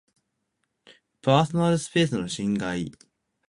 [1.21, 2.91] パーソナルスペースの侵害